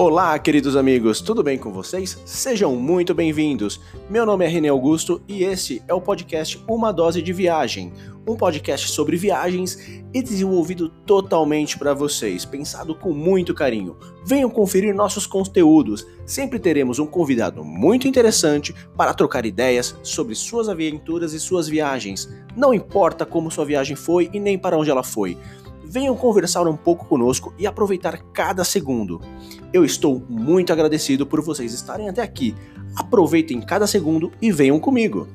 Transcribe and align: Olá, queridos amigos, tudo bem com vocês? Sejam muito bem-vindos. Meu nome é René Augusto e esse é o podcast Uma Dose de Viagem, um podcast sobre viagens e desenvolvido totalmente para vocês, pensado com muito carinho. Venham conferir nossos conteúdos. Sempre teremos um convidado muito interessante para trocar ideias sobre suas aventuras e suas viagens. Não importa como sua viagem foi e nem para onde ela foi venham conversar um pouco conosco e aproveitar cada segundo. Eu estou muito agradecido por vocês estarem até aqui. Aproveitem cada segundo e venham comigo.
Olá, 0.00 0.38
queridos 0.38 0.76
amigos, 0.76 1.20
tudo 1.20 1.42
bem 1.42 1.58
com 1.58 1.72
vocês? 1.72 2.22
Sejam 2.24 2.76
muito 2.76 3.12
bem-vindos. 3.12 3.80
Meu 4.08 4.24
nome 4.24 4.44
é 4.44 4.48
René 4.48 4.68
Augusto 4.68 5.20
e 5.26 5.42
esse 5.42 5.82
é 5.88 5.92
o 5.92 6.00
podcast 6.00 6.64
Uma 6.68 6.92
Dose 6.92 7.20
de 7.20 7.32
Viagem, 7.32 7.92
um 8.24 8.36
podcast 8.36 8.90
sobre 8.90 9.16
viagens 9.16 9.76
e 10.14 10.22
desenvolvido 10.22 10.88
totalmente 10.88 11.76
para 11.76 11.94
vocês, 11.94 12.44
pensado 12.44 12.94
com 12.94 13.12
muito 13.12 13.52
carinho. 13.52 13.96
Venham 14.24 14.48
conferir 14.48 14.94
nossos 14.94 15.26
conteúdos. 15.26 16.06
Sempre 16.24 16.60
teremos 16.60 17.00
um 17.00 17.06
convidado 17.06 17.64
muito 17.64 18.06
interessante 18.06 18.72
para 18.96 19.12
trocar 19.12 19.44
ideias 19.44 19.98
sobre 20.04 20.36
suas 20.36 20.68
aventuras 20.68 21.32
e 21.32 21.40
suas 21.40 21.66
viagens. 21.66 22.32
Não 22.56 22.72
importa 22.72 23.26
como 23.26 23.50
sua 23.50 23.64
viagem 23.64 23.96
foi 23.96 24.30
e 24.32 24.38
nem 24.38 24.56
para 24.56 24.78
onde 24.78 24.90
ela 24.90 25.02
foi 25.02 25.36
venham 25.88 26.14
conversar 26.14 26.68
um 26.68 26.76
pouco 26.76 27.06
conosco 27.06 27.54
e 27.58 27.66
aproveitar 27.66 28.18
cada 28.32 28.62
segundo. 28.62 29.20
Eu 29.72 29.84
estou 29.84 30.22
muito 30.28 30.72
agradecido 30.72 31.26
por 31.26 31.40
vocês 31.40 31.72
estarem 31.72 32.08
até 32.08 32.22
aqui. 32.22 32.54
Aproveitem 32.94 33.60
cada 33.60 33.86
segundo 33.86 34.30
e 34.40 34.52
venham 34.52 34.78
comigo. 34.78 35.26